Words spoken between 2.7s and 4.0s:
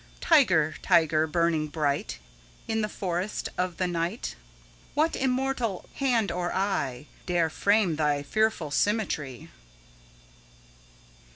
the forests of the